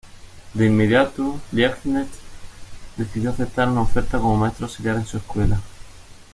De 0.55 0.65
inmediato, 0.65 1.39
Liebknecht 1.51 2.09
decidió 2.97 3.29
aceptar 3.29 3.69
una 3.69 3.81
oferta 3.81 4.17
como 4.17 4.35
maestro 4.35 4.65
auxiliar 4.65 4.95
en 4.95 5.05
su 5.05 5.17
escuela. 5.17 5.59